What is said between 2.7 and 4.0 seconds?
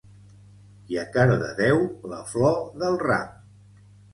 del ram